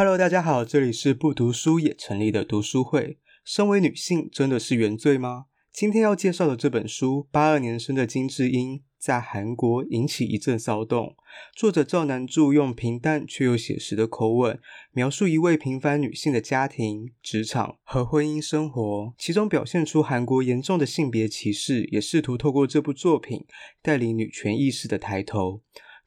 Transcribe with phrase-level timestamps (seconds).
[0.00, 3.18] Hello，大家好，这里是不读书也成立的读书会。
[3.44, 5.44] 身为女性，真的是原罪吗？
[5.74, 11.14] 今天要介绍的这本书，八二年生的金智英，在韩国引起一阵骚动。
[11.54, 14.58] 作者赵南柱用平淡却又写实的口吻，
[14.92, 23.44] 描述一位平凡女性的家庭、职场和婚姻生活，其中表现出韩国严重的性别歧视，也试图透过这部作品
[23.82, 25.60] 带领女权意识的抬头。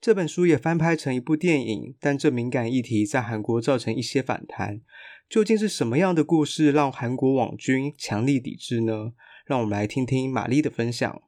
[0.04, 4.82] 这本书也翻拍成一部电影，但这敏感议题在韩国造成一些反弹。
[5.30, 9.14] 究竟是什么样的故事让韩国网军强力抵制呢？
[9.46, 11.22] 让我们来听听玛丽的分享。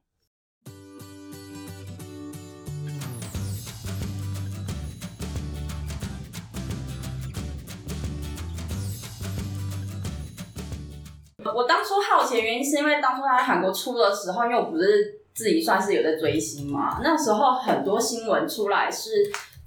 [11.38, 15.22] 我当初好奇的原因是因为当初他在韩国出的时候，因为我不是。
[15.36, 16.98] 自己算是有在追星嘛？
[17.02, 19.10] 那时候很多新闻出来是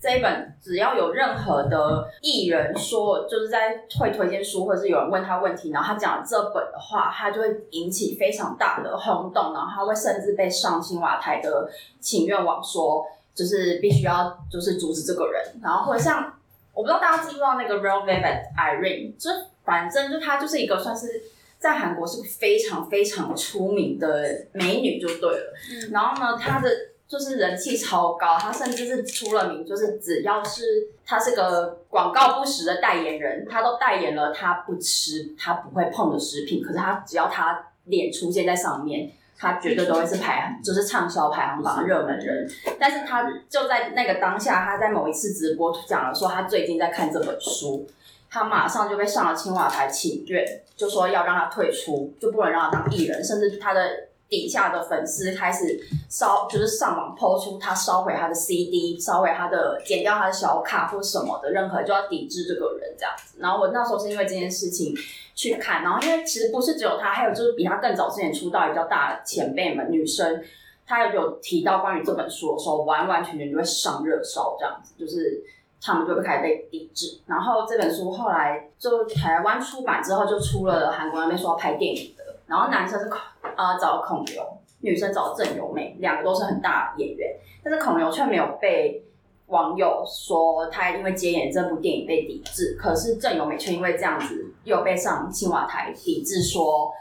[0.01, 16.33] 这一本，只要有任何的艺人说，就是在会推荐书，或者是有人问他问题，然后他讲这本的话，他就会引起非常大的轰动，然后他会甚至被上青瓦台的请愿网说，就是必须要就是阻止这个人，然后或者像
[16.73, 19.29] 我不知道大家知不知道那个 Real Velvet Irene，就
[19.63, 21.22] 反正就他就是一个算是。
[21.59, 26.69] 在韩国是非常非常出名的美女就对了，嗯、然后呢，她的
[27.05, 30.63] 就是人气超高，她甚至是出了名，就是只要是
[31.05, 36.63] 她是个广告不实的代言人，她都代言了她不吃、她不会碰的食品。
[36.63, 42.49] 可是她只要她脸出现在上面，她绝对都会是排，就是畅销排行榜热门人。
[42.79, 47.85] 但是她就在那个当下，她在某一次直播讲了说，她最近在看这本书。
[48.30, 53.89] 他马上就被上了青瓦台请愿，就说要让他退出，就不能让他当艺人，甚至他的
[54.30, 63.39] 底下的粉丝开始烧，就是上网抛出他烧毁他的 CD，烧毁他的剪掉他的小卡或什么的，任何就要抵制这个人这样子。
[63.39, 64.94] 然后我那时候是因为这件事情
[65.33, 70.44] 去看，然后因为其实不是只有他，还有就是比他更早之前出道也比较大的前辈们女生，
[70.85, 75.44] 他有提到关于这本书的时候，完完全全就会上热搜这样子，就是。
[75.81, 83.09] 他们就会开始被抵制，然后这本书后来就台湾出版之后，就出了韩国那边说要拍电影的，然后男生是
[83.56, 84.44] 啊、找孔刘，
[84.81, 89.03] 女生找郑有美，两个都是很大演员，但是孔刘却没有被
[89.47, 96.91] 网友说他因为接演这部电影被抵制，可是郑有美却因为这样子又被上青瓦台抵制，说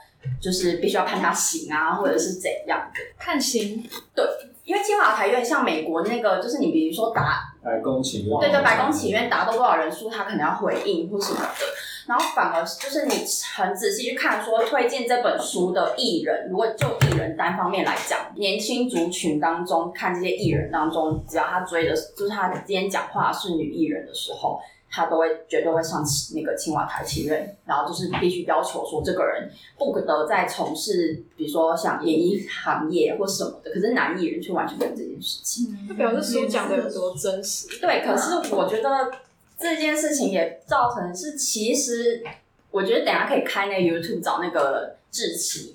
[0.40, 3.82] 就是必须要判他刑啊，或者是怎样的判刑，
[4.14, 4.24] 对。
[4.64, 11.66] 因为青瓦台有点像美国那个，就是你比如说打白宫请愿，对对，白宫请愿达到多少人数，他可能要回应或什么的。
[12.06, 13.12] 然后反而就是你
[13.54, 24.58] 很仔细去看，说推荐这本书的艺人，如果就艺人单方面来讲，年轻族群当中看这些艺人当中，只要他追的，就是他今天讲话是女艺人的时候。
[24.90, 26.02] 他都会绝对会上
[26.34, 33.70] 那个青瓦台请愿，然后就是必须要求说这个人不得再从事，比如说像演艺行业或什么的。
[33.70, 35.76] 可是男艺人却完全没有这件事情。
[35.86, 37.68] 他表示书讲的有多真实？
[37.80, 39.10] 对，可是我觉得
[39.58, 42.24] 这件事情也造成是，其实
[42.70, 45.74] 我觉得等下可以开那个 YouTube 找那个志祺。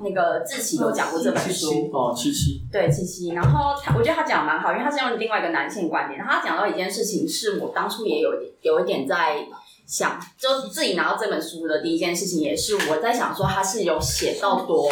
[0.00, 1.90] 那个志奇有讲过这本书。
[1.92, 2.62] 哦，七七。
[2.72, 8.30] 对七七，然后他我觉得他讲的蛮好，因为他是用另外一个男性观点，然后他讲到一件事情，是我当初也有
[8.62, 9.46] 有一点在
[9.86, 14.90] 想，就自己拿到这本书的第一件事情，也是我在想说他是有写到多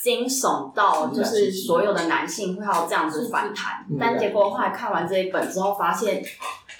[0.00, 6.22] 惊悚到，就是所有的男性会要这样子反弹，但结果后来看完这一本之后，发现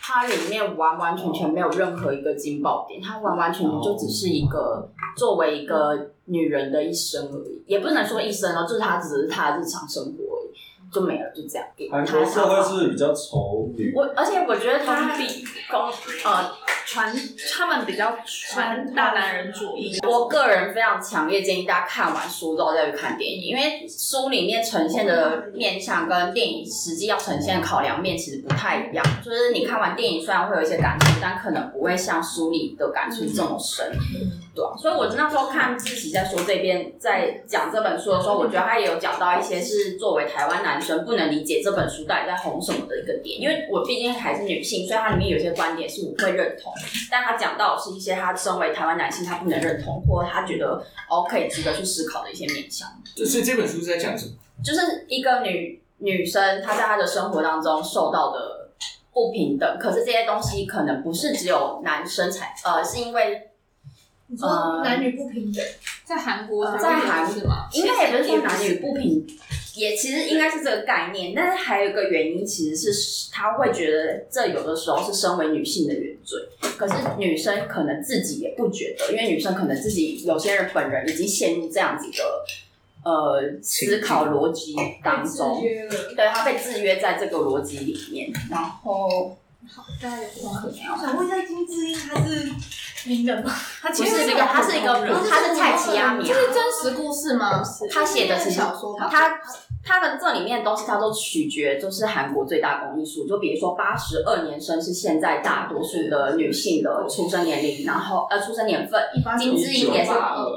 [0.07, 6.11] 它里面完完全全没有任何一个惊爆点，它完完全全就只是一个作为一个。
[6.27, 11.69] 女人的一生而已，也不能说一生哦，就是她只是她的日常生活而已，就没了，就这样。
[11.91, 16.51] 韩国社会是比较丑女，我而且我觉得他比公呃
[16.87, 17.15] 传
[17.53, 19.99] 他们比较传大男人主义。
[20.07, 29.05] 我个人非常强烈建议大家看完书之后再去看电影，因为书里面呈现的面向跟电影实际要呈现的考量面其实不太一样。
[29.25, 33.91] 就是你看完电影虽然会有一些感触，但可能不会像书里的感触这么深。
[34.55, 46.73] 对啊，所以我那时候看自己在说这边在讲这本书的时候，我觉得他也有讲到一些是作为台湾男生不能理解这本书到底在红什么的一个点，因为我毕竟还是女性，所以它里面有些观点是我会认同，
[47.11, 52.89] 但他讲到的是一些他身为台湾男性他不能认同，或者他觉得哦可以值得去思考的一些面向。
[53.17, 54.33] 所以这本书是在讲什么？
[54.63, 58.71] 就是一个女女生她在她的生活当中受到的
[59.13, 63.51] 不平等，可是这些东西可能不是只有男生才呃，是因为。
[64.27, 65.63] 你说男女不平等，
[66.03, 67.69] 在韩国，在韩是吗？
[67.75, 69.25] 应该也不是说男女不平，
[69.75, 76.41] 也其实应该是这个概念，但是还有一个原因，其实是他会觉得这有的时候是身为女性的原罪，
[76.77, 82.45] 可是女生可能自己也不觉得，因为女生可能自己有些人本人已经陷入这样子的
[83.05, 85.61] 呃思考逻辑当中，
[86.15, 89.37] 对，他被制约在这个逻辑里面，然后
[89.73, 90.63] 好，大家有话
[91.01, 93.53] 想问一下金智英，她是名人吗？
[93.81, 94.93] 她其实是一个，他是一个，
[95.29, 97.63] 他是蔡奇亚米亚，这是真实故事吗？
[97.91, 99.39] 她写的是小说，她
[99.83, 109.03] 她的这里面的东西，她都取决就是韩国最大公益数，就比如说八十二年生是现在大多数的女性的出生年龄，然后呃出生年份，
[109.39, 110.11] 金智英也是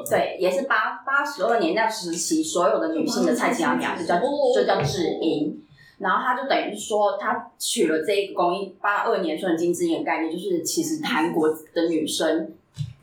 [0.10, 4.20] 对，也是八八十二年那时期所有的女性的蔡奇亚米亚就叫
[4.54, 5.62] 就叫智英，
[5.98, 12.54] 然后他就等于说他取了这一个公益八二年生的金智英的概念，就是其实韩国的女生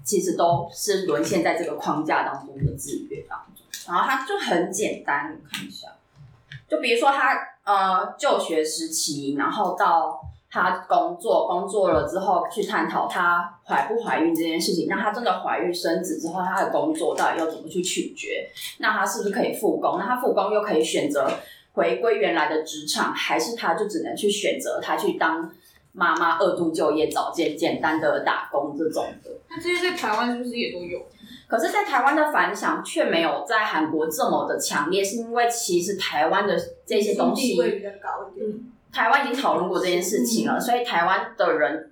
[0.05, 5.89] 其实都是沦陷在这个框架当中的制约当中，然后他就很简单，我看一下。
[6.69, 10.21] 就比如说他呃就学时期，然后到
[10.51, 14.87] 他工作，工作了之后去探讨他怀不怀孕这件事情。
[14.89, 18.49] 那他真的怀孕生子之后，他的工作到底要怎么去取决？
[18.79, 19.99] 那他是不是可以复工？
[19.99, 21.29] 那他复工又可以选择
[21.75, 25.53] 回归原来的职场，还是他就只能去选择他去当
[25.93, 29.31] 妈妈二度就业，找件简单的打工这种的？
[29.51, 31.07] 那这些在台湾是不是也都有？
[31.47, 37.57] 可是，在台湾的反响却没有在韩国这么的强烈，是因为其实台湾的这些东西，
[38.91, 41.91] 台湾已经讨论过这件事情了，所以台湾的人。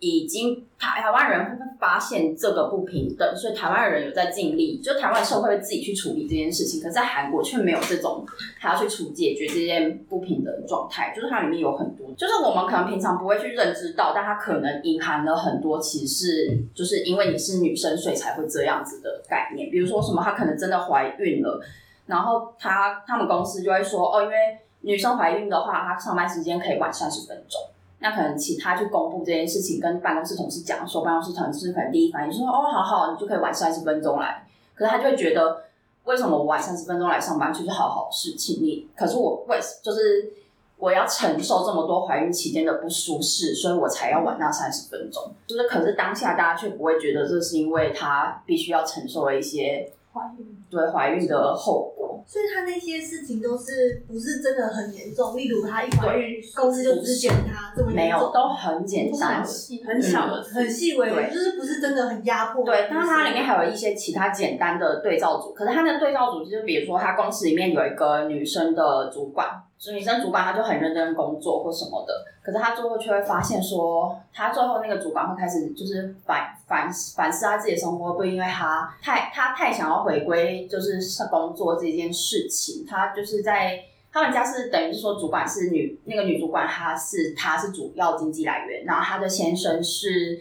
[0.00, 6.80] 已经台台湾人会发现这个不平等，所以台湾人有在尽力，就台湾社会会自己去处理这件事情。
[6.80, 8.24] 可是在韩国却没有这种
[8.58, 19.70] 还要去处解决这件不平等状态，就是它里面有很多，就是我们可能平常不会去认知到，但它可能隐含了很多，其实就是因为你是女生，所以才会这样子的概念。
[19.70, 21.60] 比如说什么，她可能真的怀孕了，
[22.06, 24.36] 然后她他们公司就会说，哦，因为
[24.82, 27.60] 女生怀孕的话，她上班时间可以晚三十分钟。
[28.00, 35.64] 那可能其他去公布这件事情，跟办公室同事讲，说办公室同事可能第一反应就说：“哦，好好，你就可以晚三十分钟来。”可是他就会觉得，
[36.04, 38.62] 为什么我晚三十分钟来上班就是好好事情？
[38.62, 40.32] 你可是我为就是
[40.76, 45.32] 我要承受这么多怀孕期间的不舒适，所以我才要晚那三十分钟。
[45.48, 52.24] 就是可是当下大家却不会觉得这是因为他必须要承受了一些怀孕对怀孕的后果。
[52.26, 59.42] 所以他那些事情都是不是真的很严重，例如他一怀孕，公司就只检他这么，没有，都很简单，
[59.86, 62.64] 很小的，很细微的，就是不是真的很压迫。
[62.64, 69.48] 对，但是它里面还有一些其他简单的对照组，可是他那个对照组就是，比如说他公司里面有一个女生的主管。
[69.78, 80.98] 所以女生主管，她就很认真工作或什么的，可是她最后却会发现说，她最后那个主管会开始就是反反反思她自己的生活，不因为她太她太想要回归就是
[81.30, 83.80] 工作这件事情，她就是在
[84.12, 90.40] 他们家是等于是说主管是女那个女主管，她是她是主要经济来源，然后她的先生是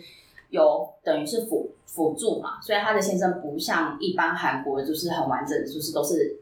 [0.50, 6.40] 有等于是辅辅助嘛，所以她的先生不像一般韩国就是很完整，就是都是。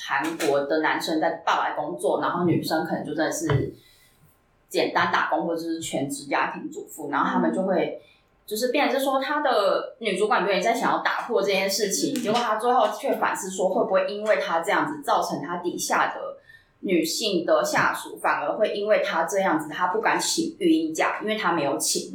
[0.00, 3.74] 韩国的男生在爸爸工作，然后女生可能就真的是
[4.68, 8.00] 简单打工或者是全职家庭主妇，然后他们就会
[8.46, 16.36] 就是变成是说，他的女主管有点在想要打破这件事情，结果他最后却反思说，会不会因为他这样子造成他底下的
[16.80, 22.12] 女性的下属反而会因为他这样子，他不敢请育婴假，因为他没有请，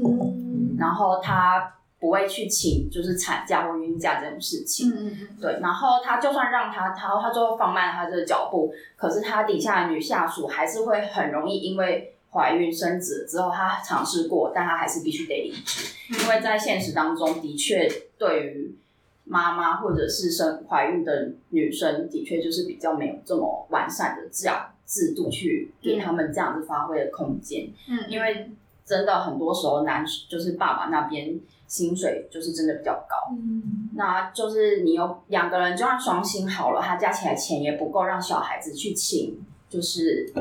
[0.80, 1.76] 然后他。
[2.04, 5.60] 不会去请就是产假或孕假这种事情，嗯嗯嗯，对。
[5.62, 18.76] 然后他就算让他，他他最后放慢了他这个脚步，可是他底下的女下属还是会很容易因为怀孕生子之后，他尝试过，但他还是必须得离职，因为在现实当中的确对于
[19.24, 28.52] 妈妈或者是生怀孕的女生，的确就是比较没有这么完善的这样制度去给他们这样子发挥的空间，嗯，因为
[28.86, 31.40] 真的很多时候男就是爸爸那边。
[31.66, 40.32] 薪水就是真的比较高，嗯，那就是你有两个人，就算双薪好了，他加起来钱也不够让小孩子去请，就是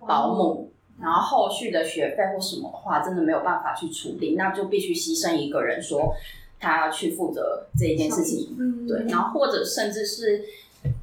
[0.00, 6.12] 保姆，然后后续的学费或什么的话，真的没有办法去处理，那就必须牺牲一个人，说
[6.58, 10.44] 他要去负责这一件事情，嗯，对，然后或者甚至是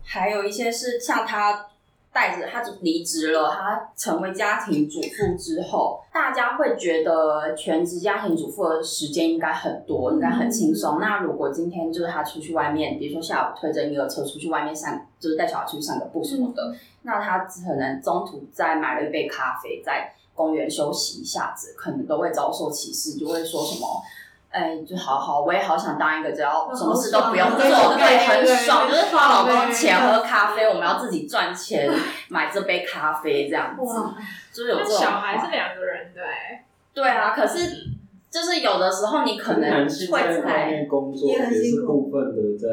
[0.04, 1.68] 还有一些是像他。
[2.14, 11.00] 带着他离职了，他成为家庭主妇之后，大家会觉得全职家庭主妇的时间应该很多，应该很轻松。
[11.00, 23.88] 那如果今天就是他出去外面，比如说下午推着婴儿车出去外面散，就是带小孩出去散个步什么的，那他可能中途再买了一杯咖啡，在公园休息一下子，可能都会遭受歧视，就会说什么。
[24.52, 31.90] 哎，就好好，我也好想当一个只要什么事都不用做，哦、对，很爽，就是花老公钱喝咖啡，我们要自己赚钱
[32.28, 33.84] 买这杯咖啡这样子，
[34.54, 34.98] 就是有这种。
[34.98, 36.22] 小孩是两个人对。
[36.94, 37.60] 对啊，可是
[38.30, 42.68] 就是有的时候你可能会在外面工作，也是部分的在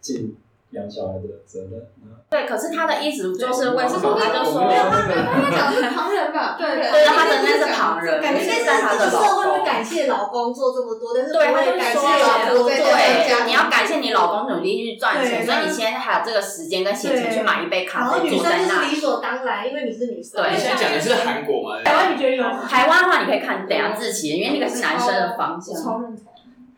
[0.00, 0.34] 尽。
[0.70, 1.82] 养小孩的责任。
[2.30, 4.16] 对，可是他的意思就是为什么？
[4.18, 6.54] 他就说，没有他，他讲的是旁人吧？
[6.56, 18.62] 对对，他的那是旁人，感觉现在这个社会会感谢老公做这么多，但是对，他就感说谢老公对，你要感谢你老公努力去赚钱，所以你现在还有这个时间跟闲钱去买一杯咖啡，坐在那。
[18.62, 20.40] 女生是理所当然，因为你是女生。
[20.40, 21.82] 对，现在讲的是韩国嘛？
[21.82, 22.44] 台湾你觉得有？
[22.44, 25.74] 台湾的话，你可以看等下志祺，因为那个是男生的方向。
[25.82, 26.29] 超认同。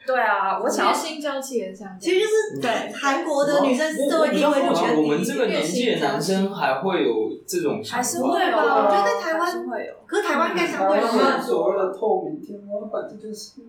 [0.04, 2.92] 对啊，我想要性交气也这样，其实就是对。
[2.92, 8.62] 韩国的女生社会地位就觉得我们这个年纪的男生还会有这种还是会吧？
[8.62, 11.06] 我觉得在台湾会有，可是台湾应该相对有
[11.40, 13.60] 所谓的透明天花板这件事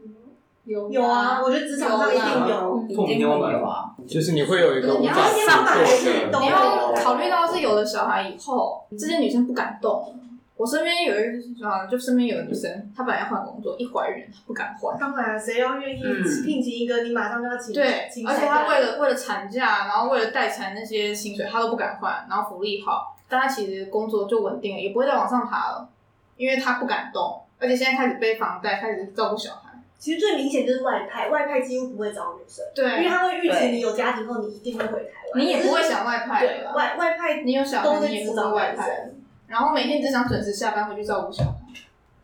[0.66, 3.94] 有有啊，我觉得职场上一定有，一定会有啊。
[4.08, 5.14] 就是你会有一个无法
[5.46, 10.20] 上班的，你要考虑到是有了小孩以后，这些女生不敢动。
[10.64, 14.98] 我身边有一个啊，就身边有个女生，她本来要换工作，一怀孕她不敢换。
[14.98, 16.02] 当然，谁要愿意
[16.46, 17.74] 聘请一个，你马上就要请。
[17.74, 22.26] 对，而且她为了为了产假，然后为了待产那些薪水，她都不敢换。
[22.30, 25.90] 然后福利好，但她其实工作就稳定了，也不会再往上爬了，
[26.38, 27.42] 因为她不敢动。
[27.60, 29.72] 而且现在开始背房贷，开始照顾小孩。
[30.00, 35.44] 其实最明显就是外派，外派几乎不会找女生，对，因为他会预期你有家庭后，你一定会回台湾。
[35.44, 39.10] 你也不会想外派对，外外派，你有小孩，你也不找外派。
[39.54, 41.52] 然后每天只想准时下班回去照顾小孩，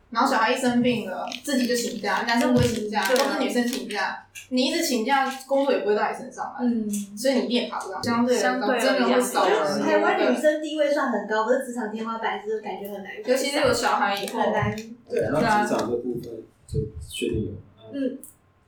[0.09, 4.25] 然后小孩一生病了，自己就请假，男生不会请假，都是女生请假。
[4.49, 8.03] 你一直请假，工作也不会到你身上来，嗯，所以你一定也爬不上。
[8.03, 9.45] 相对相对真的会少。
[9.45, 13.13] 台湾女生地位算很高，可是职场天花板是感觉很难。
[13.23, 14.75] 尤其是有小孩以后，很难。
[15.07, 16.19] 对，那职场这部分
[16.65, 17.51] 就确定有。
[17.93, 18.17] 嗯，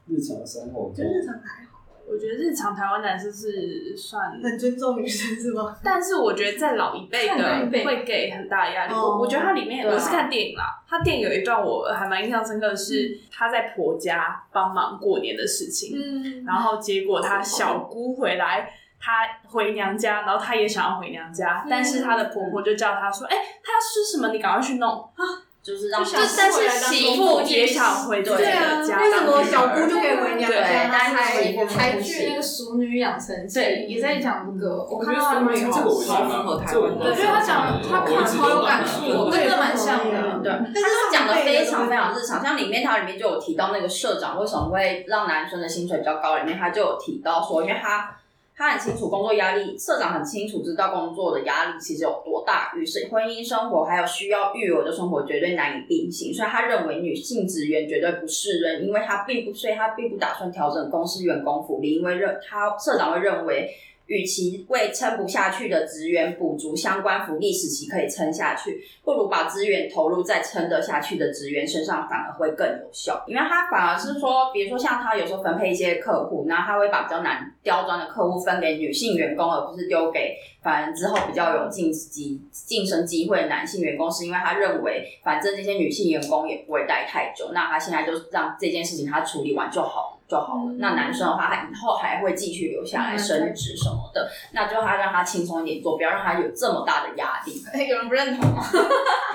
[0.07, 1.70] 日常生活就日常还好。
[2.07, 5.75] 我觉得日常台湾男生是算很尊重女生是吗？
[5.83, 8.93] 但是我觉得在老一辈的会给很大压力。
[8.93, 24.31] 我我觉得它里面我是看电影啦，它电影有一段我还蛮印象深刻的是她在婆家帮忙过年的事情，嗯，然后结果她小姑回来，她回娘家，然后她也想要回娘家，但是她的婆婆就叫她说：“哎，她要吃什么？
[24.33, 25.23] 你赶快去弄啊。”
[25.63, 28.51] 就是让，就但是媳妇也想回自己的
[28.83, 30.89] 家，为什么小姑就可以回娘家？
[30.91, 37.05] 但是台剧那个《熟女养成记》也在讲这个，我看到这个我超符合台湾的。
[37.05, 40.39] 我觉得他讲他看好有感触，跟这蛮像的。
[40.41, 48.15] 对，但是他讲的非常非常日常，像里面它里面就有提到那个社长为什么会让男生的薪水比较高，里面他就有提到说，因为他。
[48.55, 63.69] 他很清楚工作压力，社长很清楚知道工作的压力其实有多大，于是婚姻生活还有需要育儿的生活绝对难以并行，所以他认为女性职员绝对不适任，因为他并不，所以他并不打算调整公司员工福利，因为认他社长会认为。
[64.11, 73.23] 与其为撑不下去的职员补足相关福利，使其可以撑下去，不如把资源投入在撑得下去的职员身上，反而会更有效。
[73.25, 90.17] 因为他反而是说，比如说像他有时候分配一些客户，然后他会把比较难刁钻的客户分给女性员工，而不是丢给反而之后比较有晋级晋升机会的男性员工，是因为他认为反正这些女性员工也不会待太久，那他现在就让这件事情他处理完就好。
[90.31, 90.71] 就好了。
[90.77, 97.61] 那男生的话，他以后还会继续留下来升职什么的，那就他让他轻松一点做，不要让他有这么大的压力。
[97.73, 98.63] 哎，有人不认同吗？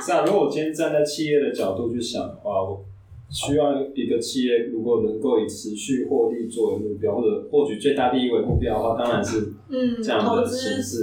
[0.00, 2.83] 是啊，如果我今天站在企业的角度去想的话，我
[3.30, 11.02] 需要一个企业如果能够以持续获利作为目标，或者获取最大利益为目标的话，当然是嗯这样的形式，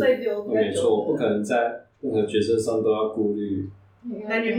[0.49, 3.69] 没错，不可能在任何决策上都要顾虑。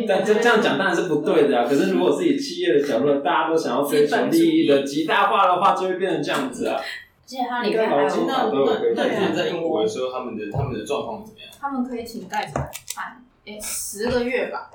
[0.09, 1.67] 但这这样讲当然是不对的啊！
[1.69, 6.81] 可是如果是以企业的角度，大家都想要追求利益的极大化的话，就会变成这样子啊。
[7.27, 11.51] 其实他里面还有那那那之前在英国的时候，他们的他们的状况怎么样？
[11.61, 14.71] 他们可以请代产产诶十个月吧，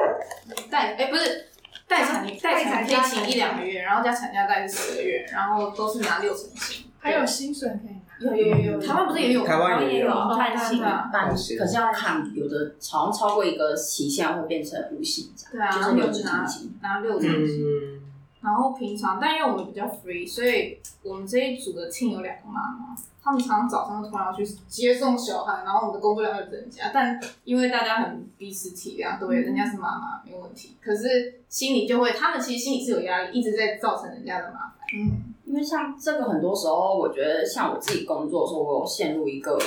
[0.70, 1.46] 待诶不是
[1.90, 8.00] 待产待产可以请一两个月，然后加产假待是十个月，然后都是拿六成薪，还有薪水可以。
[8.20, 9.46] 有有有有，台湾不是也有？
[9.46, 18.02] 台湾也有半薪，半薪，可是要看有的，好像超过一个期限会变成无薪假，对啊，就是六成薪，拿六成薪。
[18.42, 22.94] 然后平常，但因为我们比较 free，所以我们这一组的 team 有两个妈妈，
[23.30, 26.90] 他们常常早上突然要去接送小孩，然后我们的工作量会增加。
[26.92, 34.74] 但因为大家很彼此体谅，对，人家是妈妈没有问题，可是心里就会，他们其实心里是有压力，一直在造成人家的麻烦。
[34.96, 35.36] 嗯。
[35.46, 39.60] 因为像这个很多时候，我觉得像我自己工作的时候，我有陷入一个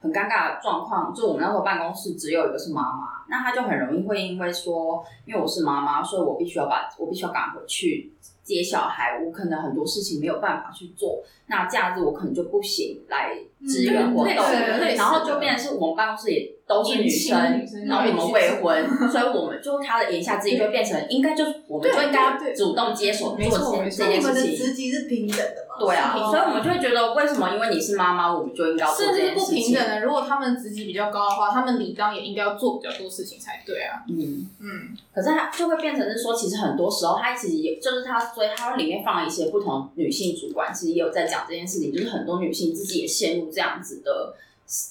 [0.00, 8.12] 很尴尬的状况，就我们那时候办公室只有一个是妈妈，那她就很容易会因为说，因为我是妈妈，所以我必须要把我必须要赶回去
[8.46, 14.34] 接小孩，我可能很多事情没有办法去做，那假日我可能就不行来支援活动，
[14.96, 24.06] 然后就变成是我们办公室也都是女生，女生然后我们未婚，所以我们就他的言下之意就变成应该就我们就应该主动接手做这件事情。
[24.06, 25.76] 我们的职级是平等的嘛？
[25.78, 29.46] 对啊，所以我们就会觉得为什么因为你是妈妈，我们就应该要做这件事情？
[29.46, 30.00] 是不平等的。
[30.00, 34.02] 如果他们职级比较高的话，他们理当也应该要做比较多事情才对啊。
[34.08, 34.96] 嗯嗯。
[35.14, 44.36] 可是他就会变成是说，其实很多时候他其实也就是他，所以他里面放了一些不同女性主管，其实也有在讲这件事情，就是很多女性自己也陷入这样子的。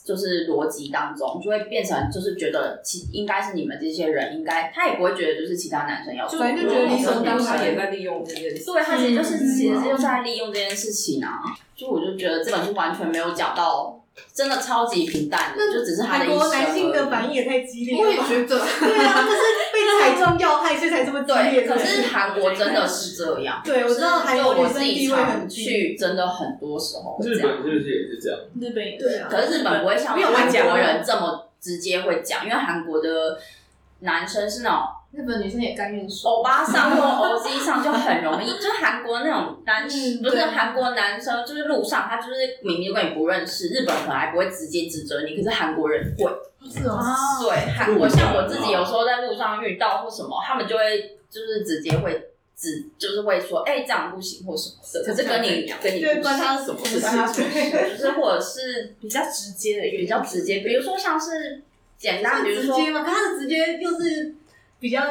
[0.05, 8.63] 就是逻辑当中就会变成，就是觉得其应该是你们这些人应该，他也不会觉得就是其他男生要做，反正就觉得理所当然也在利用这件事。
[8.63, 11.41] 对，他其实就是其实就是在利用这件事情啊。
[11.75, 14.01] 就我就觉得这本书完全没有讲到。
[14.33, 18.01] 真的超级平淡，那就只是韩国男性的反应也太激烈了。
[18.01, 19.37] 我也觉得， 对啊，就是
[21.33, 21.77] 害，所以才这么激烈。
[21.77, 23.61] 可是韩国真的是这样。
[23.63, 27.17] 对，我知道韩国我自己常去，真的很多时候。
[27.23, 28.39] 日本是不是也是这样？
[28.59, 29.27] 日本也对啊。
[29.29, 33.39] 可是日本不会像韩国人这么直接会讲，因为韩国的
[33.99, 34.79] 男生是那种。
[35.15, 46.25] 日本女生也甘愿说，欧巴上或欧吉桑就很容易， 就是韩国那种男，嗯、不是韩国男生，就是路上他就是明明就跟你不认识，日本可能还不会直接指责你，可是韩国人会。
[46.69, 46.99] 是哦。
[47.41, 55.03] 对，韩国像我自己有时候在路上遇到或什么，他们就会就是直接会指，就是会说，哎、欸，这样不行或什么的。
[55.05, 61.61] 可是跟你跟你不关他什么事情， 就是或者是比较直接的，比较直接，比如说像是
[61.97, 64.35] 简单，比如说，可他的直接就是。
[64.79, 65.01] 比较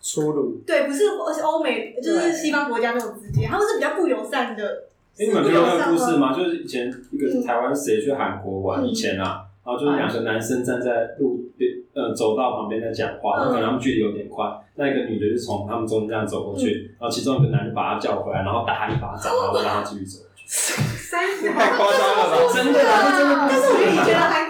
[0.00, 0.98] 粗鲁，对，不是
[1.34, 4.84] 是欧美，就是西方国家那种直接，他们是比较不友善的。
[5.18, 6.32] 你们听过那个故事吗？
[6.36, 20.20] 就是以前一个台湾谁去韩国玩，以前啊，然后就是两个男生站在路边呃走道旁边在讲话，然后可能他们距离有点宽，那一个女的就从他们中间这样走过去，然后其中一个男的把他叫回来，然后打他一巴掌，然后让他继续走。
[20.50, 22.36] 三十太夸张了吧？
[22.52, 22.82] 真的，真
[23.28, 23.46] 的。
[23.48, 24.49] 但是我觉得你觉得韩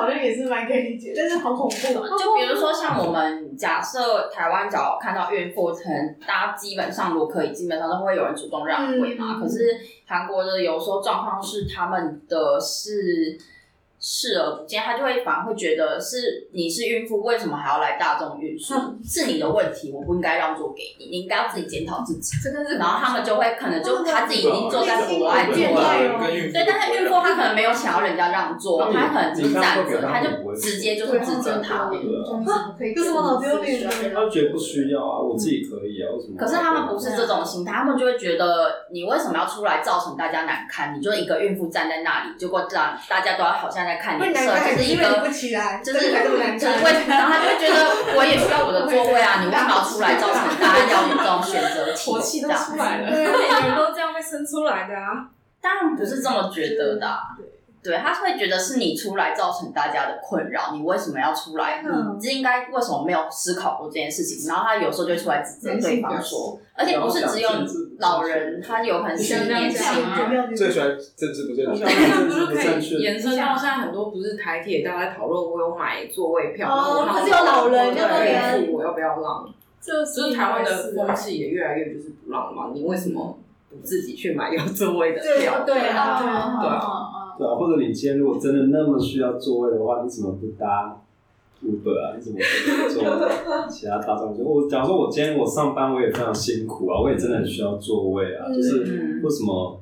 [0.00, 1.74] 好像也是蛮可以理解，但是好恐怖。
[2.18, 9.38] 就比如说像我们假设台湾，只要看到孕妇，可能大家基本上如果可以，基本上都会有人主动让位嘛。
[9.40, 13.38] 可是韩国的有时候状况是他们的是。
[14.00, 18.72] 视而不见，他就会反而会觉得是你是孕妇，为什么还要来大众运输？
[18.74, 22.32] 嗯、是你的问题，我不应该让座给你，你应该要自己检讨自己。
[22.78, 31.90] 然后他们就会可能就他自己已经坐在国外坐了，对，但是孕妇她可能没有想要人家让座，她可能只是站着，她就直接就是指责他。
[31.92, 33.90] 有什么好丢脸的？
[34.14, 36.36] 他觉得不需要啊，我自己可以啊，为什么？
[36.38, 40.96] 可是他们不是这种心态，他们就会觉得你为什么要出来造成大家难堪？
[40.96, 43.89] 你就一个孕妇站在那里，结果这样大家都要好像。
[43.90, 45.02] 在看脸色，就是一个，
[45.82, 45.98] 就是
[46.58, 52.10] 就是为，然后他就会觉得我也需要我的座位啊，你为什么要出来造成大家要有这种选择题？
[52.10, 55.26] 火气都出来了，每个人都这样被生出来的啊，
[55.60, 57.18] 当然不是这么觉得的。
[57.36, 57.46] 对，
[57.82, 61.82] 他会觉得是你出来造成大家的困扰，你为什么要出来？
[61.82, 64.46] 嗯、你应该为什么没有思考过这件事情？
[64.46, 67.48] 然后他有时候就出来指责对方说，而且不是只有
[67.98, 69.80] 老人，他有很是年轻
[70.30, 71.84] 人，最喜欢政治不正确。
[71.84, 78.72] 那不是可以延伸到现在很多不是台铁大家在讨论，我有买座位票，哦，可是有老人要不要？
[78.72, 79.54] 我要不要让？
[79.80, 82.70] 这是台湾的风气也越来越就是不让嘛？
[82.74, 83.38] 你为什么
[83.70, 85.64] 不自己去买有座位的票？
[85.64, 86.20] 对啊，
[86.60, 87.19] 对啊。
[87.40, 91.00] 对啊，或者你今天如果真的那么需要座位的话，你怎么不搭
[91.64, 92.12] Uber 啊？
[92.16, 93.02] 你怎么不坐
[93.68, 94.36] 其他大众？
[94.44, 99.80] 我假如说我今天我上班我也非常辛苦啊，我也真的很需要座位啊，嗯、就是为什么？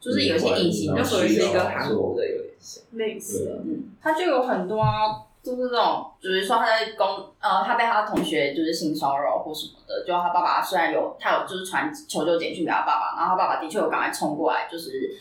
[0.00, 7.06] 就是有些隐形，就属于是一个韩国的有点像类似，嗯，他就有很多啊，就是这种，比如说他在公
[7.40, 15.16] 呃，他被他的同学就是性骚扰或什么的，就他爸爸虽然有他有就是传求救简讯给他爸爸，然后他爸爸的确有赶快冲过来，就是。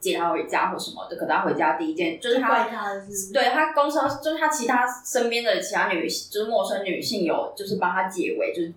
[0.00, 2.64] 接他回家或什么的，可他回家第一件就是他，
[3.32, 8.72] 对他公车就是他其他身边的其他女性，就是陌生女性有就是帮他解围，就是。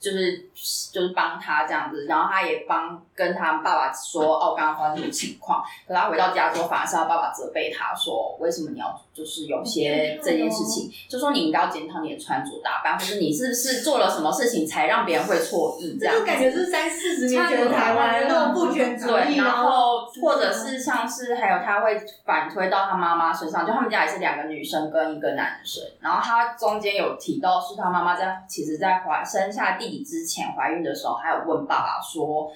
[0.00, 0.48] 就是
[0.90, 5.62] 就是帮他这样子，然后他也帮跟他爸爸说哦，刚刚发生什么情况。
[5.86, 16.14] 可他回到家之后，反而是他爸爸责备他说，为什么你要就是有些这件事情，就说你应该要检讨你的穿着打扮，或者你是不是做了什么事情才让别人会错意这样。
[16.18, 29.89] 就感觉是三四十年前的台湾那种父权主义，对，然后或者是像是还有他会反推到他妈妈身上，就他们家也是两个女生跟一个男生，然后他中间有提到是他妈妈在其实在怀生下第。
[29.98, 32.50] 之前怀孕的时候，还有问爸爸说：“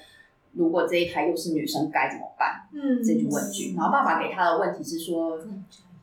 [0.54, 3.74] 如果这一胎又是女生，该怎么办？”嗯，这句问句。
[3.76, 5.38] 然后爸爸给他的问题是说：“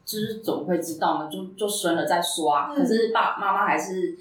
[0.06, 1.30] 就是怎么会知道呢？
[1.32, 4.18] 就就生了再说啊。”可是爸妈妈还是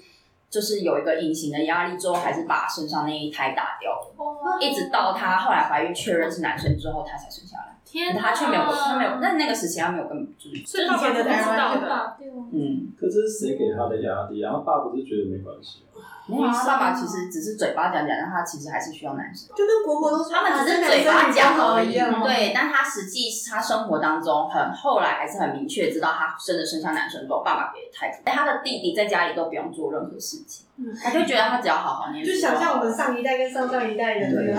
[0.49, 7.70] 就是有一个隐形的压力，之后还是把身上那一胎打掉了，哦、一直到她后来怀孕确认是男生之后，她才生下来。
[7.91, 12.17] 天，他却没有，他没有，那那个时期他没有跟，就是所以以前的才知道的，
[12.53, 12.87] 嗯。
[12.97, 14.39] 可是谁给他的压力？
[14.39, 16.05] 然后爸不是觉得没关系吗？
[16.27, 19.49] 没有，他爸爸其实只是嘴巴讲讲，但他其实还是需要男生。
[19.55, 21.93] 就跟婆婆都说，他们只是嘴巴讲而已。
[21.93, 30.67] 对，但他实际他生活当中很后来还是很明确知道他生的生下男生之后，爸爸给太太，他的弟弟在家里都不用做任何事情，
[31.03, 32.31] 他就觉得他只要好好念书。
[32.31, 34.53] 就想象我们上一代跟上上一代人对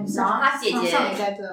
[0.00, 0.06] 啊。
[0.16, 0.96] 然后他姐姐，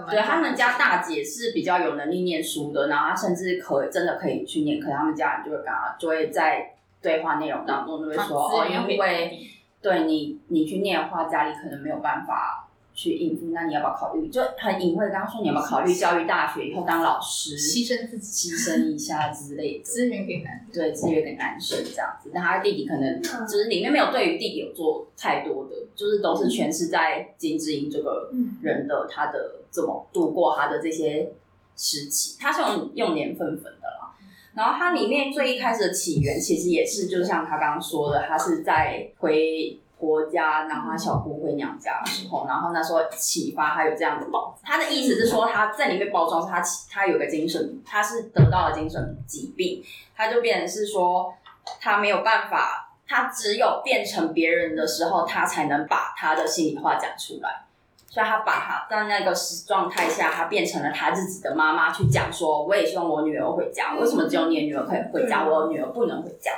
[0.10, 6.74] 对他们家大姐是比较有能力念书的，然后他甚至可真的可以去念，可是他们家人就会跟他就会在。
[7.00, 9.40] 对话内容当中就会说哦，因为
[9.82, 12.67] 对你你去念的话，家里可能没有办法
[12.98, 14.28] 去应付，那你要不要考虑？
[14.28, 22.32] 就很隐晦的刚刚说，你要不要考虑教育大学以后当老师，牺牲自己，牺牲一下之类的，资源给男对资源给男生这样子。
[22.34, 28.32] 但他弟弟可能就是里面没有对于弟弟有做太多的，就是都是全是在金智英这个
[28.64, 31.32] 人的他的怎么度过他的这些
[31.76, 34.16] 时期，他是用用年份分的啦。
[34.56, 44.56] 然后它里面最一开始的起源，其实也是，就像他刚刚说的，他是在回婆家，然后他小姑回娘家的时候，然后那时候启发他有这样子包。
[44.64, 49.84] 他的意思是说，他在里面包装他他有个精神，他是得到了精神疾病，
[50.16, 51.34] 他就变成是说，
[51.82, 57.64] 他没有办法，他只有变成别人的时候，他才能把他的心里话讲出来。
[58.10, 59.34] 所以他把他在那个
[59.68, 63.96] 状态下，他变成了他自己的妈妈，去讲说，我也希望我女儿回家。
[63.96, 66.52] 为什么只有你的女儿可以回家，我女儿不能回家？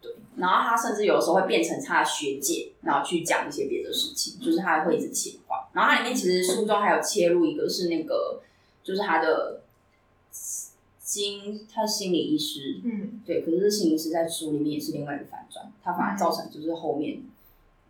[0.00, 0.14] 对。
[0.36, 5.58] 然后他甚至有时候会变成他的学姐，然后去讲一些别的事情，就是他会一直切换。
[5.72, 8.40] 然后他里面其实书中还有切入一个是那个，
[8.82, 9.62] 就是他的
[10.30, 13.42] 心，他是心理医师，嗯，对。
[13.42, 17.22] 可是心理医师在书里面也是另外一个反转，他反而造成就是后面，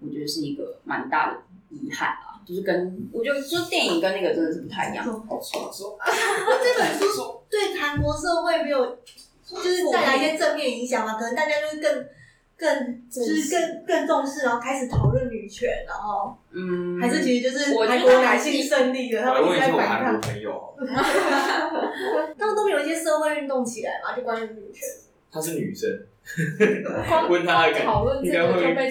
[0.01, 2.35] 我觉得是一个蛮大的遗憾啊。
[2.47, 5.05] 就是跟我觉得，就电影跟那个真的是不太一样。
[5.05, 5.99] 好说好 说。
[6.63, 8.99] 这本书对韩国社会没有，
[9.47, 11.15] 就是带来一些正面影响嘛？
[11.15, 12.07] 可能大家就是更
[12.59, 20.21] 更就是更更重视，然后开始讨论女权，然后嗯，还是其实就是韩国男性胜利了，他们一直在反抗。
[20.21, 20.75] 朋友，
[22.39, 24.17] 他们都没有一些社会运动起来嘛？
[24.17, 24.83] 就关于女权。
[25.31, 25.91] 她是女生。
[27.31, 28.91] 问他的感觉，应该会应该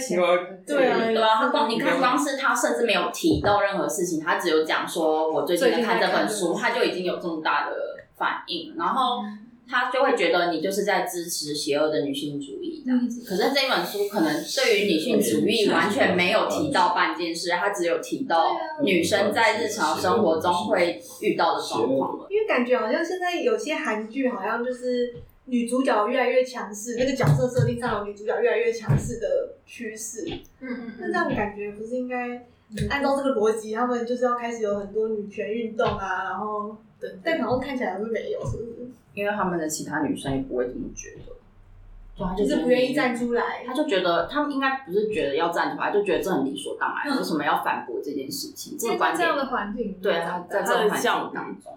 [0.66, 7.76] 对啊，对啊，他光你看，光是他甚至没有提到任何事情，他只有讲说，我最近在看这本书，他就已经有这么大的
[8.18, 9.22] 反应，然后
[9.68, 13.24] 他就会觉得你就是在支持邪恶的女性主义这样子。
[13.24, 22.28] 可是这本书可能对于女性主义完全没有提到半件事，他只有提到女生在日常生活中会遇到的状况。
[22.30, 25.16] 因为感觉好像现在有些韩剧好像就是。
[25.48, 30.26] 女主角越来越强势，那个角色设定上有女主角越来越强势的趋势。
[30.60, 32.44] 嗯嗯，那这样感觉不是应该
[32.90, 36.76] 按照这个逻辑，他们就是要开始有很多女权运动啊，然后，
[37.24, 38.75] 但好像看起来是没有，是不是？
[39.16, 43.64] 因为他们的其他女生也不会这么觉得，就是不愿意站出来。
[43.66, 48.78] 他就觉得他们应该不是觉得要站出来，就觉得这很理所当然，为什么要反驳这件事情？
[48.78, 51.74] 这个观点，这样的环境，对啊，在这种环境当中。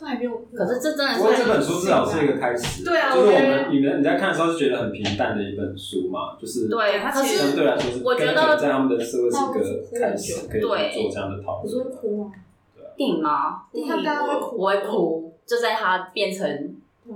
[0.00, 1.18] 都还没有，可是这真的是。
[1.18, 2.82] 不过这本书至少是一个开始。
[2.82, 10.74] 对啊，就是我们你们你在看的时候是觉得很平淡的一本书嘛，就是对，它其实相对来说是，我觉得在他们的社会是一个开始，可以做
[11.12, 11.66] 这样的讨论。
[11.66, 12.32] 你说哭吗？
[13.00, 13.62] 电影吗？
[13.72, 13.94] 电影
[14.58, 16.46] 我会哭，就在他变成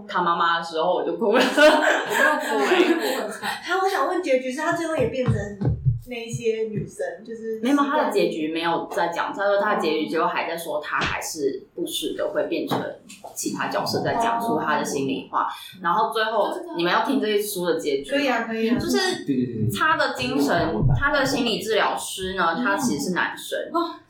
[0.09, 1.39] 他妈妈的时候，我就哭了。
[1.39, 5.35] 我没有哭，他 我想问结局是他最后也变成。
[6.07, 9.33] 那一些女生就是没有，他的结局没有在讲。
[9.33, 12.79] 他说他的结局最后还在说，他还是不时的会变成
[13.35, 15.49] 其他角色，在讲述他的心里话。
[15.83, 18.79] 然后最后你们要听这些书的结局，可以啊，可以啊。
[18.79, 18.99] 就是
[19.75, 23.59] 他的精神，他的心理治疗师呢，他其实是男生。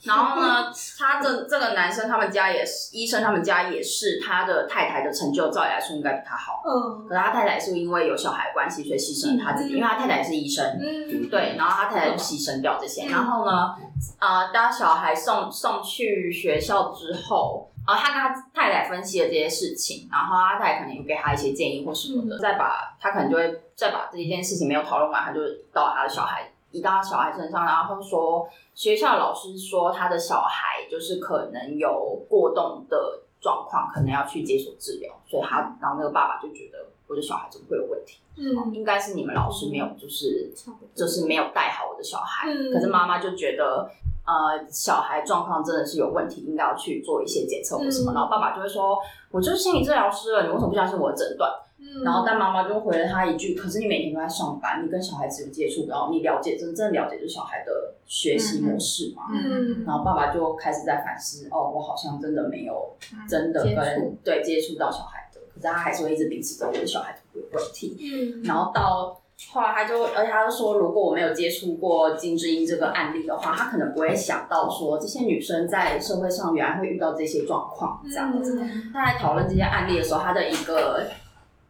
[0.03, 6.61] 然后呢，他的这个男生，他们家也是医生，他们家也是他的太太的成就，照理来说应该比他好。
[6.67, 7.07] 嗯。
[7.09, 10.77] 可是他太太是因为有小孩关系，所以牺牲了他自己，因为他太太也是医生。
[10.81, 11.31] 嗯。
[11.31, 11.84] 对，然后他。
[11.89, 13.75] 他太太就牺牲掉这些，然后呢，
[14.19, 25.41] 呃，当小孩送送去学校之后，啊，他跟他太太分析了这些事情，然后阿太太可能有给他一些建议或什么的，再把他可能就会再把这一件事情没有讨论完，他就
[25.73, 38.21] 到他的小孩移到他小孩身上，然后说学校老师说他的小孩就是可能有过动的状况，可能要去接受治疗，所以他然后那个爸爸就觉得我的小孩怎么会有问题？
[38.37, 40.51] 嗯，应该是你们老师没有，就是
[40.95, 42.49] 就是没有带好我的小孩。
[42.51, 43.89] 嗯，可是妈妈就觉得，
[44.27, 48.13] 呃，小孩状况真的是有问题，应该要去做一些检测或什么。
[48.13, 48.99] 然后爸爸就会说
[49.31, 62.97] ：“我就是心理治疗师了，你为什么不相信我的诊断？”嗯然后但妈妈就回了他一句：“可是你每天都在上班，你跟小孩子有接触，然后你了解真正了解就是小孩的学习模式嘛？”嗯，然后爸爸就开始在反思：“哦，我好像真的没有
[63.29, 65.24] 真的跟、嗯、对接触到小孩的，
[65.55, 69.21] 可是他还是会一直秉持着我的小孩有问题。”嗯，然后到。
[69.51, 78.57] 后来他就，而且他就说，如果我没有接触过金智英这个案例的话，他可能不会想到说这些女生在社会上原来会遇到这些状况这样子。
[78.93, 81.09] 他在讨论这些案例的时候，他的一个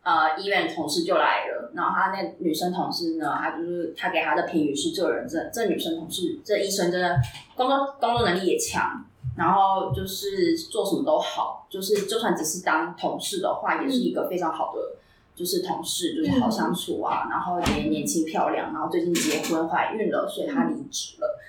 [0.03, 7.17] 呃医院同事就来了，然后他那女生同事呢，他就是他给他的评语是：这人这这女生同事这医生真的
[7.57, 9.03] 工作工作能力也强，
[9.37, 14.97] 然后就是做什么都好，就是就算只是当同事的话，也是一个非常好的。
[15.37, 21.41] 就是同事，就是好相处啊，然后也年轻漂亮，然后最近结婚怀孕了，所以她离职了。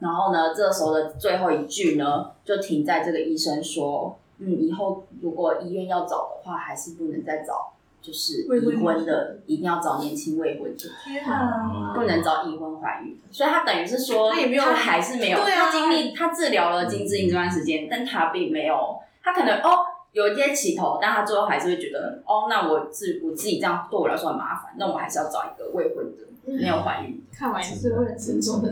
[0.00, 19.86] 然后呢，这时候的最后一句呢，就停在这个医生说：“嗯，以后如果医院要找的话，还是不能再找，就是已婚的，一定要找年轻未婚的，天啊，不能找已婚怀孕的。”所以他等于是说，他也没有，他还是没有，他经历他治疗了金智英这段时间，但他并没有，他可能哦。
[20.12, 27.24] 有一些起头，但他最后还是会觉得，哦，那我自我自己这样对我来说很麻烦，那我还是要找一个未婚的，没有怀孕。
[27.32, 28.70] 看完也是会很沉重的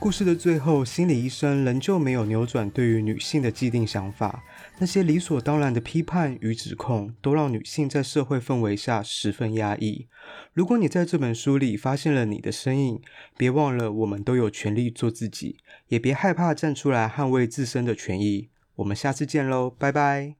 [0.00, 4.42] 故事的最后，心理医生仍旧没有扭转对于女性的既定想法。
[4.78, 10.06] 那些理所当然的批判与指控，都让女性在社会氛围下十分压抑。
[10.54, 13.02] 如果你在这本书里发现了你的身影，
[13.36, 15.58] 别忘了，我们都有权利做自己，
[15.88, 18.48] 也别害怕站出来捍卫自身的权益。
[18.76, 20.39] 我们下次见喽，拜拜。